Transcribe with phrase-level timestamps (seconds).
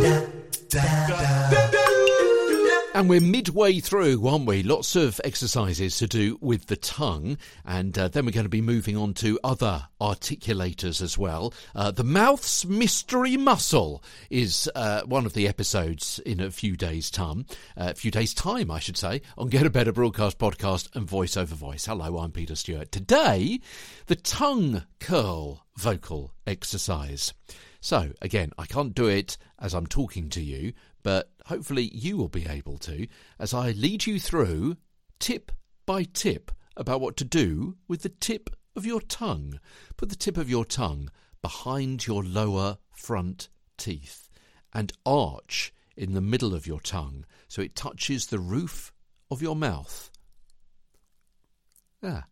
[0.00, 0.26] da,
[0.70, 1.61] da, da.
[3.02, 4.62] And we're midway through, aren't we?
[4.62, 8.60] Lots of exercises to do with the tongue, and uh, then we're going to be
[8.60, 11.52] moving on to other articulators as well.
[11.74, 17.10] Uh, the mouth's mystery muscle is uh, one of the episodes in a few days'
[17.10, 17.44] time,
[17.76, 21.04] uh, a few days' time, I should say, on Get a Better Broadcast podcast and
[21.04, 21.86] Voice Over Voice.
[21.86, 22.92] Hello, I'm Peter Stewart.
[22.92, 23.58] Today,
[24.06, 27.34] the tongue curl vocal exercise.
[27.80, 32.28] So, again, I can't do it as I'm talking to you, but hopefully you will
[32.28, 33.06] be able to
[33.38, 34.76] as I lead you through
[35.18, 35.52] tip
[35.86, 39.58] by tip about what to do with the tip of your tongue.
[39.96, 41.10] Put the tip of your tongue
[41.42, 44.28] behind your lower front teeth
[44.72, 48.92] and arch in the middle of your tongue so it touches the roof
[49.30, 50.10] of your mouth.
[52.02, 52.24] Ah.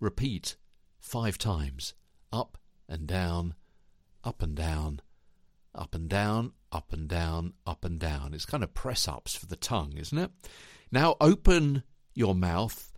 [0.00, 0.56] Repeat
[1.00, 1.94] five times.
[2.32, 3.54] Up and down,
[4.22, 5.00] up and down,
[5.74, 8.34] up and down, up and down, up and down.
[8.34, 10.30] It's kind of press ups for the tongue, isn't it?
[10.92, 11.82] Now open
[12.14, 12.92] your mouth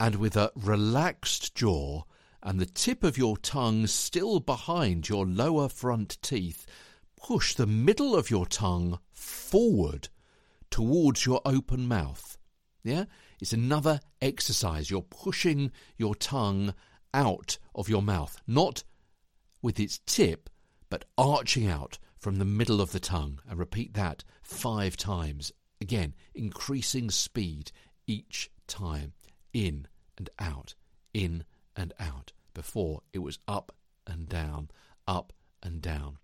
[0.00, 2.04] and with a relaxed jaw
[2.42, 6.64] and the tip of your tongue still behind your lower front teeth,
[7.16, 10.08] push the middle of your tongue forward
[10.70, 12.38] towards your open mouth.
[12.82, 13.04] Yeah?
[13.42, 14.90] It's another exercise.
[14.90, 16.72] You're pushing your tongue
[17.12, 18.84] out of your mouth, not
[19.60, 20.48] with its tip,
[20.88, 23.40] but arching out from the middle of the tongue.
[23.48, 25.52] And repeat that five times.
[25.80, 27.72] Again, increasing speed
[28.06, 29.12] each time.
[29.52, 30.74] In and out,
[31.14, 31.44] in
[31.76, 32.32] and out.
[32.54, 33.72] Before it was up
[34.06, 34.70] and down,
[35.06, 36.18] up and down.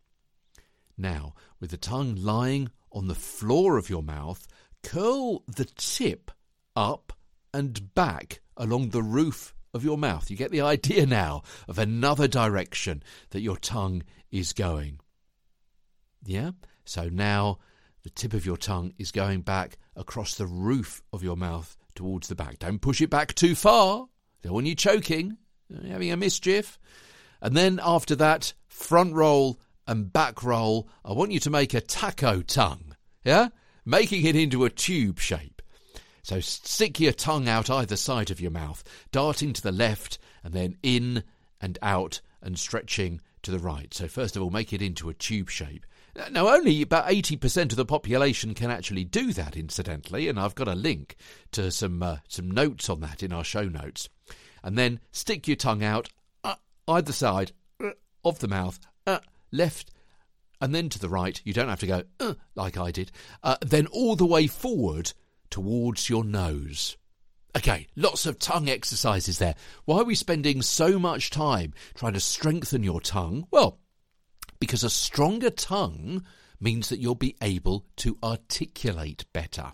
[0.96, 4.46] Now, with the tongue lying on the floor of your mouth,
[4.82, 6.30] curl the tip
[6.76, 7.12] up
[7.52, 10.30] and back along the roof of your mouth.
[10.30, 15.00] You get the idea now of another direction that your tongue is going.
[16.24, 16.52] Yeah?
[16.84, 17.58] So now
[18.02, 22.28] the tip of your tongue is going back across the roof of your mouth towards
[22.28, 22.58] the back.
[22.58, 24.06] Don't push it back too far.
[24.42, 25.38] Don't want you choking,
[25.88, 26.78] having a mischief.
[27.40, 30.88] And then after that, front roll and back roll.
[31.04, 32.96] I want you to make a taco tongue.
[33.24, 33.48] Yeah?
[33.84, 35.62] Making it into a tube shape.
[36.22, 38.82] So stick your tongue out either side of your mouth,
[39.12, 41.22] darting to the left and then in
[41.60, 43.92] and out and stretching to the right.
[43.92, 45.84] So first of all, make it into a tube shape.
[46.30, 50.68] Now, only about 80% of the population can actually do that, incidentally, and I've got
[50.68, 51.16] a link
[51.52, 54.08] to some, uh, some notes on that in our show notes.
[54.62, 56.08] And then stick your tongue out
[56.44, 56.54] uh,
[56.86, 57.90] either side uh,
[58.24, 59.18] of the mouth, uh,
[59.50, 59.90] left
[60.60, 61.40] and then to the right.
[61.44, 63.12] You don't have to go uh, like I did.
[63.42, 65.12] Uh, then all the way forward
[65.50, 66.96] towards your nose.
[67.56, 69.54] Okay, lots of tongue exercises there.
[69.84, 73.46] Why are we spending so much time trying to strengthen your tongue?
[73.50, 73.78] Well,
[74.64, 76.24] because a stronger tongue
[76.58, 79.72] means that you'll be able to articulate better.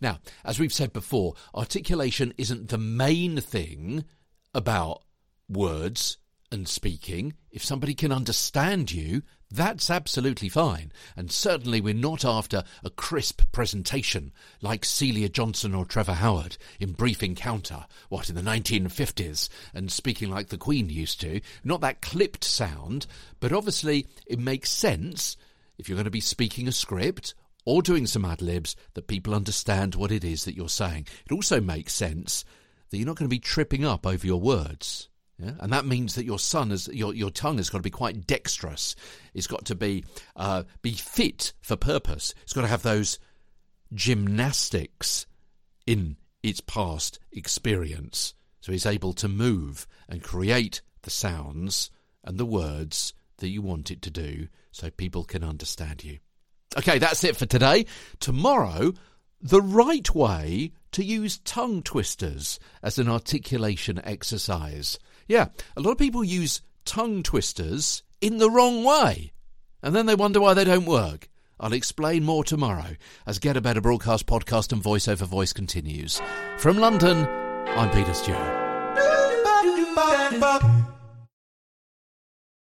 [0.00, 4.06] Now, as we've said before, articulation isn't the main thing
[4.54, 5.02] about
[5.46, 6.16] words
[6.52, 7.34] and speaking.
[7.50, 10.92] If somebody can understand you, that's absolutely fine.
[11.16, 16.92] And certainly we're not after a crisp presentation like Celia Johnson or Trevor Howard in
[16.92, 21.40] Brief Encounter, what, in the 1950s, and speaking like the Queen used to.
[21.64, 23.06] Not that clipped sound,
[23.40, 25.36] but obviously it makes sense
[25.78, 27.34] if you're going to be speaking a script
[27.64, 31.06] or doing some ad libs that people understand what it is that you're saying.
[31.26, 32.44] It also makes sense
[32.90, 35.09] that you're not going to be tripping up over your words.
[35.42, 35.52] Yeah?
[35.60, 38.26] And that means that your son has, your, your tongue has got to be quite
[38.26, 38.94] dexterous.
[39.34, 40.04] It's got to be
[40.36, 42.34] uh, be fit for purpose.
[42.42, 43.18] It's got to have those
[43.94, 45.26] gymnastics
[45.86, 48.34] in its past experience.
[48.60, 51.90] So it's able to move and create the sounds
[52.24, 56.18] and the words that you want it to do so people can understand you.
[56.76, 57.86] Okay, that's it for today.
[58.20, 58.92] Tomorrow,
[59.40, 64.98] the right way to use tongue twisters as an articulation exercise.
[65.30, 65.46] Yeah,
[65.76, 69.30] a lot of people use tongue twisters in the wrong way,
[69.80, 71.28] and then they wonder why they don't work.
[71.60, 72.96] I'll explain more tomorrow
[73.28, 76.20] as Get a Better Broadcast podcast and voice over voice continues.
[76.58, 77.28] From London,
[77.68, 78.40] I'm Peter Stewart.